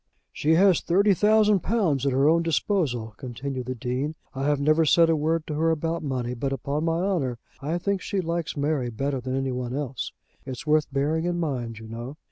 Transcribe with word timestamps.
"She 0.33 0.55
has 0.55 0.81
thirty 0.81 1.13
thousand 1.13 1.59
pounds 1.59 2.07
at 2.07 2.11
her 2.11 2.27
own 2.27 2.41
disposal," 2.41 3.13
continued 3.17 3.67
the 3.67 3.75
Dean. 3.75 4.15
"I 4.33 4.45
have 4.45 4.59
never 4.59 4.83
said 4.83 5.11
a 5.11 5.15
word 5.15 5.45
to 5.45 5.53
her 5.53 5.69
about 5.69 6.01
money, 6.01 6.33
but, 6.33 6.51
upon 6.51 6.85
my 6.85 7.03
honour, 7.03 7.37
I 7.61 7.77
think 7.77 8.01
she 8.01 8.19
likes 8.19 8.57
Mary 8.57 8.89
better 8.89 9.21
than 9.21 9.35
any 9.37 9.51
one 9.51 9.75
else. 9.75 10.11
It's 10.43 10.65
worth 10.65 10.91
bearing 10.91 11.25
in 11.25 11.39
mind, 11.39 11.77
you 11.77 11.87
know." 11.87 12.17